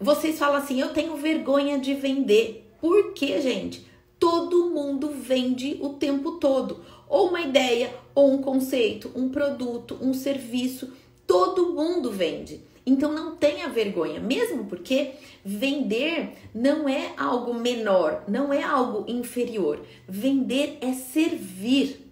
Vocês 0.00 0.38
falam 0.38 0.56
assim: 0.56 0.80
"Eu 0.80 0.94
tenho 0.94 1.16
vergonha 1.16 1.78
de 1.78 1.92
vender". 1.92 2.66
Por 2.80 3.12
quê, 3.12 3.38
gente? 3.40 3.86
Todo 4.18 4.70
mundo 4.70 5.10
vende 5.10 5.78
o 5.82 5.90
tempo 5.90 6.32
todo, 6.32 6.82
ou 7.06 7.28
uma 7.28 7.42
ideia, 7.42 7.94
ou 8.14 8.32
um 8.32 8.38
conceito, 8.40 9.10
um 9.14 9.28
produto, 9.28 9.98
um 10.00 10.14
serviço, 10.14 10.90
todo 11.26 11.74
mundo 11.74 12.10
vende. 12.10 12.62
Então 12.84 13.12
não 13.12 13.36
tenha 13.36 13.68
vergonha, 13.68 14.18
mesmo 14.20 14.64
porque 14.64 15.12
vender 15.44 16.32
não 16.54 16.88
é 16.88 17.12
algo 17.16 17.54
menor, 17.54 18.24
não 18.26 18.52
é 18.52 18.62
algo 18.62 19.04
inferior. 19.10 19.80
Vender 20.08 20.78
é 20.80 20.92
servir. 20.92 22.06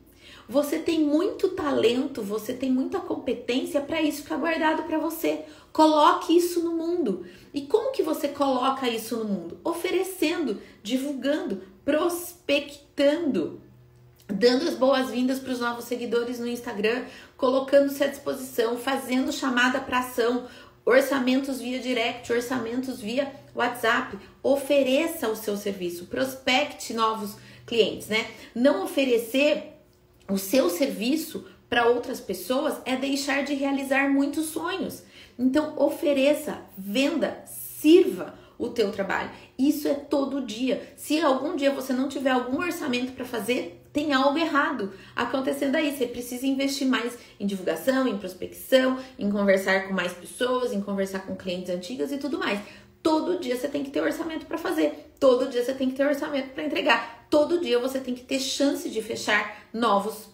Você 0.48 0.78
tem 0.78 1.00
muito 1.00 1.50
talento, 1.50 2.22
você 2.22 2.54
tem 2.54 2.70
muita 2.70 2.98
competência 3.00 3.80
para 3.80 4.00
isso 4.00 4.22
ficar 4.22 4.38
guardado 4.38 4.84
para 4.84 4.98
você. 4.98 5.44
Coloque 5.72 6.36
isso 6.36 6.62
no 6.64 6.72
mundo. 6.72 7.26
E 7.52 7.62
como 7.62 7.92
que 7.92 8.02
você 8.02 8.28
coloca 8.28 8.88
isso 8.88 9.16
no 9.16 9.24
mundo? 9.24 9.58
Oferecendo, 9.62 10.60
divulgando, 10.82 11.62
prospectando 11.84 13.60
dando 14.28 14.68
as 14.68 14.74
boas-vindas 14.74 15.38
para 15.38 15.52
os 15.52 15.60
novos 15.60 15.86
seguidores 15.86 16.38
no 16.38 16.46
Instagram, 16.46 17.04
colocando-se 17.36 18.04
à 18.04 18.06
disposição, 18.06 18.76
fazendo 18.76 19.32
chamada 19.32 19.80
para 19.80 20.00
ação, 20.00 20.46
orçamentos 20.84 21.60
via 21.60 21.78
direct, 21.78 22.32
orçamentos 22.32 23.00
via 23.00 23.32
WhatsApp. 23.54 24.18
Ofereça 24.42 25.28
o 25.28 25.36
seu 25.36 25.56
serviço, 25.56 26.06
prospecte 26.06 26.92
novos 26.92 27.36
clientes, 27.66 28.08
né? 28.08 28.26
Não 28.54 28.84
oferecer 28.84 29.74
o 30.30 30.38
seu 30.38 30.68
serviço 30.68 31.46
para 31.68 31.86
outras 31.86 32.20
pessoas 32.20 32.80
é 32.84 32.96
deixar 32.96 33.44
de 33.44 33.54
realizar 33.54 34.08
muitos 34.08 34.46
sonhos. 34.46 35.02
Então, 35.38 35.74
ofereça, 35.78 36.58
venda, 36.76 37.42
sirva 37.46 38.34
o 38.58 38.68
teu 38.68 38.90
trabalho. 38.90 39.30
Isso 39.58 39.86
é 39.86 39.94
todo 39.94 40.44
dia. 40.44 40.92
Se 40.96 41.20
algum 41.20 41.54
dia 41.54 41.72
você 41.72 41.92
não 41.92 42.08
tiver 42.08 42.30
algum 42.30 42.58
orçamento 42.58 43.12
para 43.12 43.24
fazer, 43.24 43.80
tem 43.92 44.12
algo 44.12 44.38
errado 44.38 44.92
acontecendo 45.14 45.76
aí. 45.76 45.96
Você 45.96 46.06
precisa 46.06 46.46
investir 46.46 46.86
mais 46.86 47.16
em 47.38 47.46
divulgação, 47.46 48.06
em 48.06 48.18
prospecção, 48.18 48.98
em 49.18 49.30
conversar 49.30 49.86
com 49.86 49.94
mais 49.94 50.12
pessoas, 50.12 50.72
em 50.72 50.80
conversar 50.80 51.20
com 51.20 51.36
clientes 51.36 51.70
antigos 51.70 52.12
e 52.12 52.18
tudo 52.18 52.38
mais. 52.38 52.60
Todo 53.02 53.38
dia 53.38 53.56
você 53.56 53.68
tem 53.68 53.84
que 53.84 53.90
ter 53.90 54.02
orçamento 54.02 54.46
para 54.46 54.58
fazer. 54.58 55.12
Todo 55.20 55.48
dia 55.48 55.64
você 55.64 55.72
tem 55.72 55.88
que 55.88 55.96
ter 55.96 56.06
orçamento 56.06 56.50
para 56.50 56.64
entregar. 56.64 57.26
Todo 57.30 57.60
dia 57.60 57.78
você 57.78 58.00
tem 58.00 58.14
que 58.14 58.24
ter 58.24 58.40
chance 58.40 58.88
de 58.90 59.00
fechar 59.00 59.68
novos 59.72 60.28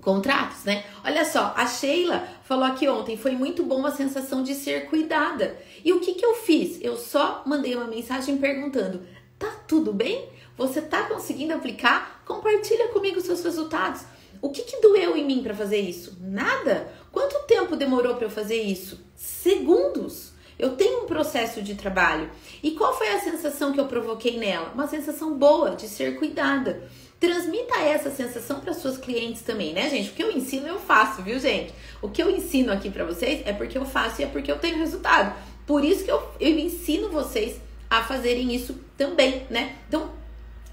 contratos, 0.00 0.64
né? 0.64 0.84
Olha 1.04 1.24
só, 1.24 1.52
a 1.56 1.66
Sheila 1.66 2.26
falou 2.44 2.64
aqui 2.64 2.88
ontem, 2.88 3.16
foi 3.16 3.32
muito 3.32 3.62
bom 3.62 3.84
a 3.84 3.90
sensação 3.90 4.42
de 4.42 4.54
ser 4.54 4.86
cuidada. 4.86 5.56
E 5.84 5.92
o 5.92 6.00
que 6.00 6.14
que 6.14 6.24
eu 6.24 6.34
fiz? 6.34 6.78
Eu 6.80 6.96
só 6.96 7.42
mandei 7.46 7.74
uma 7.74 7.86
mensagem 7.86 8.38
perguntando: 8.38 9.02
"Tá 9.38 9.50
tudo 9.66 9.92
bem?" 9.92 10.28
Você 10.58 10.80
está 10.80 11.04
conseguindo 11.04 11.54
aplicar? 11.54 12.20
Compartilha 12.26 12.88
comigo 12.88 13.20
seus 13.20 13.44
resultados. 13.44 14.02
O 14.42 14.50
que, 14.50 14.62
que 14.62 14.80
doeu 14.80 15.16
em 15.16 15.24
mim 15.24 15.40
para 15.40 15.54
fazer 15.54 15.78
isso? 15.78 16.16
Nada. 16.20 16.92
Quanto 17.12 17.46
tempo 17.46 17.76
demorou 17.76 18.16
para 18.16 18.26
eu 18.26 18.30
fazer 18.30 18.60
isso? 18.60 19.00
Segundos. 19.14 20.32
Eu 20.58 20.74
tenho 20.74 21.04
um 21.04 21.06
processo 21.06 21.62
de 21.62 21.76
trabalho. 21.76 22.28
E 22.60 22.72
qual 22.72 22.92
foi 22.96 23.08
a 23.10 23.20
sensação 23.20 23.72
que 23.72 23.78
eu 23.78 23.86
provoquei 23.86 24.36
nela? 24.36 24.72
Uma 24.74 24.88
sensação 24.88 25.38
boa 25.38 25.76
de 25.76 25.86
ser 25.86 26.18
cuidada. 26.18 26.88
Transmita 27.20 27.76
essa 27.80 28.10
sensação 28.10 28.60
para 28.60 28.72
suas 28.72 28.96
clientes 28.96 29.42
também, 29.42 29.72
né, 29.72 29.90
gente? 29.90 30.10
O 30.10 30.12
que 30.12 30.22
eu 30.22 30.30
ensino, 30.30 30.68
eu 30.68 30.78
faço, 30.78 31.22
viu, 31.22 31.38
gente? 31.38 31.74
O 32.00 32.08
que 32.08 32.22
eu 32.22 32.30
ensino 32.30 32.72
aqui 32.72 32.90
para 32.90 33.04
vocês 33.04 33.42
é 33.44 33.52
porque 33.52 33.76
eu 33.76 33.84
faço 33.84 34.20
e 34.20 34.24
é 34.24 34.28
porque 34.28 34.50
eu 34.50 34.58
tenho 34.58 34.78
resultado. 34.78 35.34
Por 35.66 35.84
isso 35.84 36.04
que 36.04 36.10
eu, 36.10 36.22
eu 36.38 36.58
ensino 36.58 37.10
vocês 37.10 37.60
a 37.90 38.02
fazerem 38.02 38.54
isso 38.54 38.78
também, 38.96 39.46
né? 39.50 39.76
Então, 39.88 40.10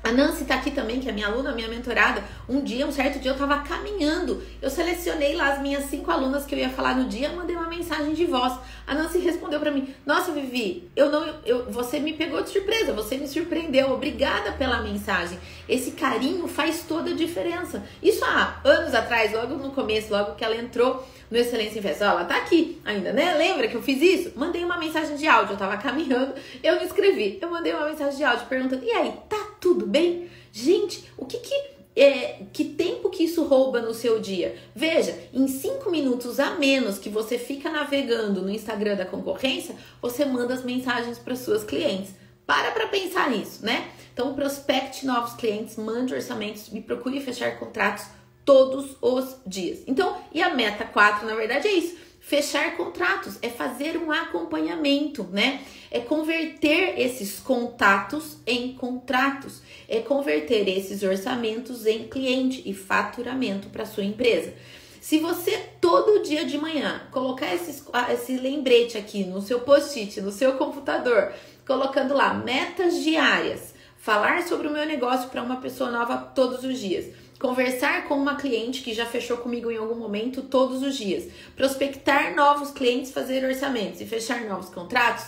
a 0.06 0.12
Nancy 0.12 0.46
tá 0.46 0.54
aqui 0.54 0.70
também, 0.70 1.00
que 1.00 1.10
é 1.10 1.12
minha 1.12 1.26
aluna, 1.26 1.52
minha 1.52 1.68
mentorada. 1.68 2.24
Um 2.48 2.62
dia, 2.62 2.86
um 2.86 2.92
certo 2.92 3.18
dia, 3.18 3.32
eu 3.32 3.38
tava 3.38 3.58
caminhando. 3.64 4.40
Eu 4.62 4.70
selecionei 4.70 5.36
lá 5.36 5.54
as 5.54 5.62
minhas 5.64 5.86
cinco 5.86 6.12
alunas 6.12 6.46
que 6.46 6.54
eu 6.54 6.60
ia 6.60 6.70
falar 6.70 6.96
no 6.96 7.10
dia, 7.10 7.30
mandei 7.30 7.56
uma 7.56 7.68
mensagem 7.68 8.14
de 8.14 8.24
voz. 8.24 8.54
A 8.86 8.94
Nancy 8.94 9.18
respondeu 9.18 9.60
para 9.60 9.72
mim: 9.72 9.96
Nossa, 10.06 10.32
Vivi, 10.32 10.88
eu 10.96 11.10
não, 11.10 11.34
eu, 11.44 11.72
você 11.72 12.00
me 12.00 12.14
pegou 12.14 12.44
de 12.44 12.52
surpresa, 12.52 12.94
você 12.94 13.18
me 13.18 13.28
surpreendeu. 13.28 13.94
Obrigada 13.94 14.52
pela 14.52 14.84
mensagem. 14.84 15.40
Esse 15.68 15.90
carinho 15.92 16.48
faz 16.48 16.86
toda 16.88 17.10
a 17.10 17.16
diferença. 17.16 17.84
Isso 18.04 18.24
há 18.24 18.60
anos 18.64 18.94
atrás, 18.94 19.34
logo 19.34 19.56
no 19.56 19.72
começo, 19.72 20.14
logo 20.14 20.36
que 20.36 20.46
ela 20.46 20.56
entrou 20.56 21.04
no 21.30 21.38
Excelência 21.38 21.80
em 21.80 21.82
Festa. 21.82 22.08
Ó, 22.08 22.12
ela 22.12 22.26
tá 22.26 22.38
aqui 22.38 22.82
ainda, 22.86 23.12
né? 23.12 23.34
Lembra 23.36 23.68
que 23.68 23.76
eu 23.76 23.82
fiz 23.82 24.02
isso? 24.02 24.34
Mandei 24.36 24.64
uma 24.64 24.78
mensagem 24.78 25.16
de 25.16 25.28
áudio, 25.28 25.54
eu 25.54 25.58
tava 25.58 25.78
caminhando, 25.78 26.34
eu 26.64 26.78
me 26.78 26.86
inscrevi. 26.86 27.40
Eu 27.42 27.50
mandei 27.50 27.74
uma 27.74 27.86
mensagem 27.86 28.18
de 28.18 28.24
áudio 28.24 28.48
perguntando: 28.48 28.84
e 28.84 28.92
aí, 28.92 29.14
tá 29.30 29.52
tudo 29.60 29.86
bem? 29.86 30.30
Gente, 30.52 31.10
o 31.18 31.26
que 31.26 31.38
que. 31.38 31.76
É, 31.98 32.42
que 32.52 32.66
tempo 32.66 33.10
que 33.10 33.24
isso 33.24 33.46
rouba 33.46 33.80
no 33.80 33.94
seu 33.94 34.20
dia? 34.20 34.58
Veja, 34.76 35.18
em 35.34 35.48
cinco 35.48 35.90
minutos 35.90 36.42
a 36.42 36.56
menos 36.56 36.98
que 37.00 37.08
você 37.08 37.38
fica 37.38 37.70
navegando 37.70 38.42
no 38.42 38.50
Instagram 38.50 38.98
da 38.98 39.06
concorrência, 39.06 39.78
você 40.02 40.26
manda 40.26 40.54
as 40.54 40.66
mensagens 40.66 41.18
para 41.18 41.38
suas 41.38 41.64
clientes. 41.64 42.14
Para 42.46 42.72
para 42.72 42.88
pensar 42.88 43.32
nisso, 43.32 43.66
né? 43.66 43.90
Então, 44.14 44.34
prospecte 44.34 45.06
novos 45.06 45.34
clientes, 45.34 45.78
mande 45.78 46.14
orçamentos 46.14 46.70
e 46.72 46.80
procure 46.80 47.20
fechar 47.20 47.58
contratos 47.58 48.06
todos 48.46 48.96
os 49.02 49.38
dias. 49.46 49.80
Então, 49.88 50.16
e 50.32 50.42
a 50.42 50.54
meta 50.54 50.86
4, 50.86 51.26
na 51.26 51.36
verdade, 51.36 51.68
é 51.68 51.74
isso. 51.74 51.98
Fechar 52.20 52.76
contratos 52.76 53.38
é 53.42 53.50
fazer 53.50 53.98
um 53.98 54.12
acompanhamento, 54.12 55.24
né? 55.32 55.62
É 55.92 56.00
converter 56.00 57.00
esses 57.00 57.40
contatos 57.40 58.38
em 58.48 58.74
contratos, 58.74 59.62
é 59.88 60.00
converter 60.00 60.68
esses 60.68 61.04
orçamentos 61.04 61.86
em 61.86 62.08
cliente 62.08 62.64
e 62.66 62.74
faturamento 62.74 63.70
para 63.70 63.86
sua 63.86 64.04
empresa. 64.04 64.54
Se 65.00 65.20
você 65.20 65.70
todo 65.80 66.24
dia 66.24 66.46
de 66.46 66.58
manhã 66.58 67.04
colocar 67.12 67.54
esses, 67.54 67.86
esse 68.12 68.38
lembrete 68.38 68.98
aqui 68.98 69.24
no 69.24 69.40
seu 69.40 69.60
post-it, 69.60 70.20
no 70.20 70.32
seu 70.32 70.54
computador, 70.54 71.32
colocando 71.66 72.16
lá 72.16 72.34
metas 72.34 73.04
diárias, 73.04 73.76
falar 74.00 74.42
sobre 74.48 74.68
o 74.68 74.72
meu 74.72 74.86
negócio 74.88 75.30
para 75.30 75.44
uma 75.44 75.58
pessoa 75.58 75.92
nova 75.92 76.18
todos 76.18 76.64
os 76.64 76.80
dias 76.80 77.06
conversar 77.46 78.08
com 78.08 78.16
uma 78.16 78.38
cliente 78.38 78.82
que 78.82 78.92
já 78.92 79.06
fechou 79.06 79.38
comigo 79.38 79.70
em 79.70 79.78
algum 79.78 79.94
momento 79.94 80.42
todos 80.42 80.82
os 80.82 80.98
dias, 80.98 81.32
prospectar 81.56 82.36
novos 82.36 82.72
clientes, 82.72 83.12
fazer 83.12 83.46
orçamentos 83.46 84.02
e 84.02 84.06
fechar 84.06 84.42
novos 84.46 84.70
contratos, 84.70 85.26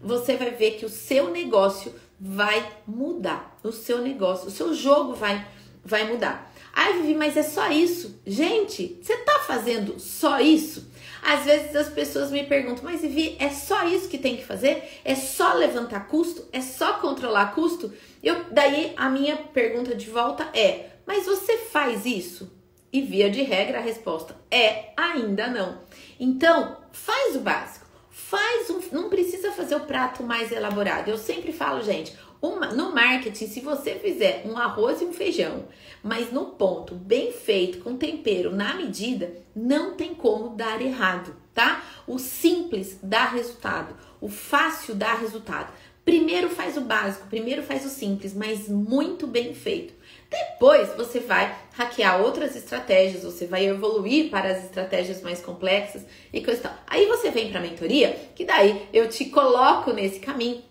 você 0.00 0.36
vai 0.36 0.52
ver 0.52 0.76
que 0.76 0.86
o 0.86 0.88
seu 0.88 1.32
negócio 1.32 1.92
vai 2.20 2.64
mudar. 2.86 3.58
O 3.64 3.72
seu 3.72 4.00
negócio, 4.00 4.46
o 4.46 4.50
seu 4.50 4.72
jogo 4.72 5.14
vai 5.14 5.44
vai 5.84 6.04
mudar. 6.04 6.52
Ai, 6.72 6.94
Vivi, 6.94 7.14
mas 7.14 7.36
é 7.36 7.42
só 7.42 7.68
isso? 7.68 8.20
Gente, 8.24 9.00
você 9.02 9.16
tá 9.18 9.40
fazendo 9.40 9.98
só 9.98 10.38
isso? 10.38 10.88
Às 11.22 11.44
vezes 11.44 11.74
as 11.74 11.88
pessoas 11.88 12.30
me 12.30 12.44
perguntam, 12.44 12.84
mas 12.84 13.00
Vivi, 13.00 13.34
é 13.40 13.50
só 13.50 13.88
isso 13.88 14.08
que 14.08 14.18
tem 14.18 14.36
que 14.36 14.44
fazer? 14.44 15.00
É 15.04 15.16
só 15.16 15.54
levantar 15.54 16.06
custo? 16.06 16.46
É 16.52 16.60
só 16.60 16.94
controlar 16.94 17.54
custo? 17.54 17.92
Eu, 18.22 18.44
daí 18.52 18.92
a 18.96 19.08
minha 19.08 19.36
pergunta 19.36 19.94
de 19.94 20.08
volta 20.10 20.48
é: 20.54 20.95
mas 21.06 21.26
você 21.26 21.58
faz 21.58 22.04
isso? 22.04 22.52
E 22.92 23.02
via 23.02 23.30
de 23.30 23.42
regra 23.42 23.78
a 23.78 23.82
resposta 23.82 24.36
é 24.50 24.92
ainda 24.96 25.46
não. 25.48 25.80
Então, 26.18 26.78
faz 26.92 27.36
o 27.36 27.40
básico. 27.40 27.86
Faz 28.10 28.70
um, 28.70 28.80
não 28.92 29.10
precisa 29.10 29.52
fazer 29.52 29.76
o 29.76 29.80
prato 29.80 30.22
mais 30.22 30.50
elaborado. 30.50 31.10
Eu 31.10 31.18
sempre 31.18 31.52
falo, 31.52 31.82
gente, 31.82 32.16
uma, 32.40 32.68
no 32.68 32.94
marketing, 32.94 33.46
se 33.46 33.60
você 33.60 33.94
fizer 33.94 34.42
um 34.46 34.56
arroz 34.56 35.00
e 35.00 35.04
um 35.04 35.12
feijão, 35.12 35.64
mas 36.02 36.32
no 36.32 36.46
ponto, 36.46 36.94
bem 36.94 37.32
feito, 37.32 37.78
com 37.78 37.96
tempero 37.96 38.54
na 38.54 38.74
medida, 38.74 39.34
não 39.54 39.94
tem 39.94 40.14
como 40.14 40.56
dar 40.56 40.80
errado, 40.80 41.34
tá? 41.54 41.82
O 42.06 42.18
simples 42.18 42.98
dá 43.02 43.26
resultado, 43.26 43.94
o 44.20 44.28
fácil 44.28 44.94
dá 44.94 45.14
resultado. 45.14 45.72
Primeiro 46.04 46.48
faz 46.48 46.76
o 46.76 46.82
básico, 46.82 47.26
primeiro 47.26 47.62
faz 47.62 47.84
o 47.84 47.88
simples, 47.88 48.32
mas 48.32 48.68
muito 48.68 49.26
bem 49.26 49.54
feito. 49.54 49.92
Depois 50.30 50.88
você 50.96 51.20
vai 51.20 51.54
hackear 51.72 52.20
outras 52.20 52.56
estratégias, 52.56 53.22
você 53.22 53.46
vai 53.46 53.66
evoluir 53.66 54.30
para 54.30 54.50
as 54.50 54.64
estratégias 54.64 55.22
mais 55.22 55.40
complexas 55.40 56.02
e 56.32 56.42
coisa 56.42 56.62
tal. 56.62 56.74
Aí 56.86 57.06
você 57.06 57.30
vem 57.30 57.50
para 57.50 57.60
a 57.60 57.62
mentoria, 57.62 58.16
que 58.34 58.44
daí 58.44 58.88
eu 58.92 59.08
te 59.08 59.26
coloco 59.26 59.92
nesse 59.92 60.18
caminho 60.18 60.62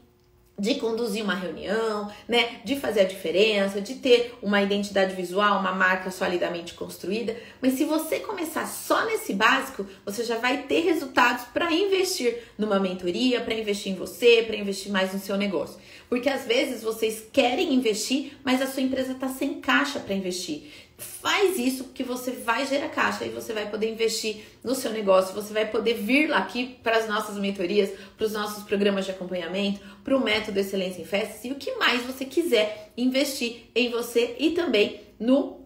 de 0.58 0.76
conduzir 0.76 1.22
uma 1.22 1.36
reunião, 1.36 2.10
né, 2.28 2.62
de 2.64 2.80
fazer 2.80 3.02
a 3.02 3.06
diferença, 3.06 3.82
de 3.82 3.96
ter 3.96 4.38
uma 4.42 4.62
identidade 4.62 5.14
visual, 5.14 5.60
uma 5.60 5.74
marca 5.74 6.10
solidamente 6.10 6.74
construída. 6.74 7.36
Mas 7.62 7.74
se 7.74 7.84
você 7.84 8.20
começar 8.20 8.66
só 8.66 9.04
nesse 9.06 9.34
básico, 9.34 9.86
você 10.06 10.24
já 10.24 10.38
vai 10.38 10.64
ter 10.64 10.80
resultados 10.82 11.44
para 11.54 11.72
investir 11.74 12.38
numa 12.58 12.80
mentoria, 12.80 13.42
para 13.42 13.54
investir 13.54 13.92
em 13.92 13.96
você, 13.96 14.44
para 14.48 14.56
investir 14.56 14.92
mais 14.92 15.14
no 15.14 15.20
seu 15.20 15.36
negócio. 15.36 15.78
Porque 16.10 16.30
às 16.30 16.46
vezes 16.46 16.84
vocês 16.84 17.26
querem 17.32 17.74
investir, 17.74 18.38
mas 18.44 18.62
a 18.62 18.68
sua 18.68 18.84
empresa 18.84 19.14
está 19.14 19.28
sem 19.30 19.60
caixa 19.60 20.00
para 20.00 20.14
investir. 20.14 20.72
Faz 20.98 21.60
isso 21.60 21.86
que 21.94 22.04
você 22.04 22.32
vai 22.32 22.66
gerar 22.66 22.88
caixa 22.90 23.26
e 23.26 23.30
você 23.30 23.52
vai 23.52 23.70
poder 23.70 23.92
investir 23.92 24.44
no 24.64 24.74
seu 24.74 24.92
negócio, 24.92 25.36
você 25.36 25.54
vai 25.54 25.66
poder 25.70 25.96
vir 25.96 26.32
aqui 26.32 26.78
para 26.82 26.98
as 26.98 27.08
nossas 27.08 27.38
mentorias, 27.38 27.92
para 28.16 28.26
os 28.26 28.32
nossos 28.32 28.64
programas 28.64 29.04
de 29.04 29.12
acompanhamento, 29.12 29.82
para 30.04 30.16
o 30.16 30.24
método 30.24 30.58
Excelência 30.58 31.02
em 31.02 31.06
Festas 31.06 31.44
e 31.44 31.52
o 31.52 31.56
que 31.56 31.76
mais 31.76 32.04
você 32.04 32.24
quiser 32.24 32.94
investir 32.96 33.70
em 33.76 33.90
você 33.90 34.38
e 34.40 34.52
também 34.52 35.02
no 35.20 35.66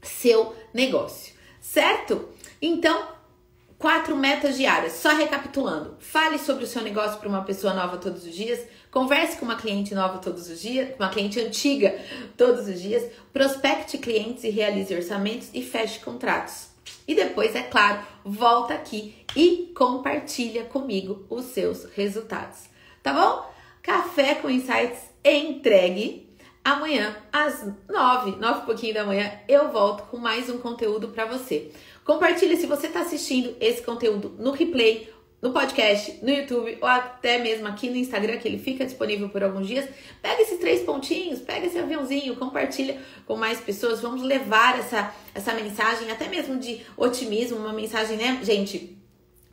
seu 0.00 0.54
negócio, 0.72 1.34
certo? 1.60 2.28
Então, 2.60 3.08
quatro 3.78 4.16
metas 4.16 4.56
diárias, 4.56 4.94
só 4.94 5.10
recapitulando. 5.10 5.96
Fale 5.98 6.38
sobre 6.38 6.64
o 6.64 6.66
seu 6.66 6.82
negócio 6.82 7.18
para 7.18 7.28
uma 7.28 7.44
pessoa 7.44 7.74
nova 7.74 7.98
todos 7.98 8.24
os 8.24 8.34
dias 8.34 8.60
Converse 8.92 9.38
com 9.38 9.46
uma 9.46 9.56
cliente 9.56 9.94
nova 9.94 10.18
todos 10.18 10.50
os 10.50 10.60
dias, 10.60 10.90
com 10.90 11.02
uma 11.02 11.08
cliente 11.08 11.40
antiga 11.40 11.98
todos 12.36 12.68
os 12.68 12.78
dias. 12.78 13.10
Prospecte 13.32 13.96
clientes 13.96 14.44
e 14.44 14.50
realize 14.50 14.94
orçamentos 14.94 15.48
e 15.54 15.62
feche 15.62 15.98
contratos. 16.00 16.66
E 17.08 17.14
depois, 17.14 17.56
é 17.56 17.62
claro, 17.62 18.02
volta 18.22 18.74
aqui 18.74 19.14
e 19.34 19.72
compartilha 19.74 20.64
comigo 20.64 21.24
os 21.30 21.46
seus 21.46 21.86
resultados. 21.96 22.64
Tá 23.02 23.14
bom? 23.14 23.50
Café 23.82 24.34
com 24.34 24.50
Insights 24.50 25.00
entregue. 25.24 26.28
Amanhã, 26.62 27.16
às 27.32 27.66
nove, 27.88 28.36
nove 28.36 28.60
e 28.60 28.66
pouquinho 28.66 28.94
da 28.94 29.04
manhã, 29.04 29.32
eu 29.48 29.72
volto 29.72 30.02
com 30.10 30.18
mais 30.18 30.50
um 30.50 30.58
conteúdo 30.58 31.08
para 31.08 31.24
você. 31.24 31.72
Compartilhe 32.04 32.58
se 32.58 32.66
você 32.66 32.88
está 32.88 33.00
assistindo 33.00 33.56
esse 33.58 33.80
conteúdo 33.80 34.36
no 34.38 34.50
replay 34.50 35.10
no 35.42 35.52
podcast, 35.52 36.20
no 36.22 36.30
YouTube 36.30 36.78
ou 36.80 36.86
até 36.86 37.38
mesmo 37.38 37.66
aqui 37.66 37.90
no 37.90 37.96
Instagram, 37.96 38.38
que 38.38 38.46
ele 38.46 38.58
fica 38.58 38.84
disponível 38.84 39.28
por 39.28 39.42
alguns 39.42 39.66
dias. 39.66 39.88
Pega 40.22 40.40
esses 40.40 40.58
três 40.60 40.82
pontinhos, 40.82 41.40
pega 41.40 41.66
esse 41.66 41.76
aviãozinho, 41.76 42.36
compartilha 42.36 43.00
com 43.26 43.36
mais 43.36 43.60
pessoas. 43.60 44.00
Vamos 44.00 44.22
levar 44.22 44.78
essa, 44.78 45.12
essa 45.34 45.52
mensagem, 45.52 46.10
até 46.12 46.28
mesmo 46.28 46.58
de 46.58 46.80
otimismo, 46.96 47.58
uma 47.58 47.72
mensagem, 47.72 48.16
né, 48.16 48.38
gente? 48.44 49.01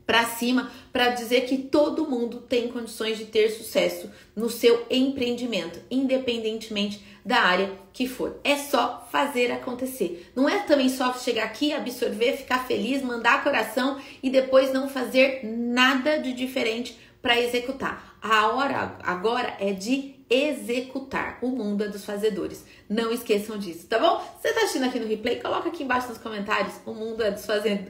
Para 0.10 0.26
cima 0.26 0.72
para 0.92 1.10
dizer 1.10 1.42
que 1.42 1.56
todo 1.56 2.10
mundo 2.10 2.38
tem 2.38 2.68
condições 2.68 3.16
de 3.16 3.26
ter 3.26 3.52
sucesso 3.52 4.10
no 4.36 4.50
seu 4.50 4.88
empreendimento, 4.90 5.80
independentemente 5.92 7.06
da 7.24 7.42
área 7.42 7.72
que 7.94 8.08
for. 8.08 8.40
É 8.44 8.58
só 8.58 9.08
fazer 9.12 9.52
acontecer. 9.52 10.32
Não 10.36 10.50
é 10.50 10.62
também 10.64 10.90
só 10.90 11.14
chegar 11.14 11.44
aqui, 11.44 11.72
absorver, 11.72 12.38
ficar 12.38 12.66
feliz, 12.66 13.04
mandar 13.04 13.44
coração 13.44 14.02
e 14.24 14.32
depois 14.32 14.74
não 14.74 14.90
fazer 14.90 15.42
nada 15.44 16.18
de 16.18 16.34
diferente 16.34 16.98
para 17.22 17.40
executar. 17.40 18.18
A 18.20 18.48
hora 18.48 18.98
agora 19.04 19.58
é 19.60 19.74
de 19.74 20.16
executar. 20.30 21.40
O 21.42 21.50
mundo 21.50 21.84
é 21.84 21.88
dos 21.88 22.06
fazedores. 22.06 22.66
Não 22.88 23.12
esqueçam 23.12 23.58
disso, 23.58 23.88
tá 23.88 23.98
bom? 23.98 24.24
Você 24.42 24.54
tá 24.54 24.62
assistindo 24.62 24.86
aqui 24.86 25.00
no 25.00 25.08
replay? 25.08 25.40
Coloca 25.40 25.70
aqui 25.70 25.84
embaixo 25.84 26.10
nos 26.10 26.18
comentários. 26.18 26.76
O 26.86 26.94
mundo 26.94 27.24
é 27.24 27.32
dos, 27.32 27.46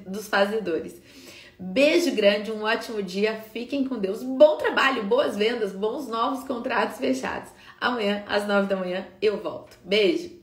dos 0.06 0.28
fazedores. 0.28 0.96
Beijo 1.62 2.16
grande, 2.16 2.54
um 2.54 2.64
ótimo 2.64 3.04
dia, 3.04 3.36
fiquem 3.52 3.84
com 3.86 4.00
Deus, 4.00 4.24
bom 4.24 4.56
trabalho, 4.56 5.04
boas 5.04 5.36
vendas, 5.36 5.74
bons 5.74 6.08
novos 6.08 6.46
contratos 6.48 6.98
fechados. 6.98 7.52
Amanhã, 7.82 8.24
às 8.30 8.48
nove 8.48 8.68
da 8.68 8.78
manhã, 8.78 9.06
eu 9.22 9.44
volto. 9.44 9.78
Beijo! 9.84 10.39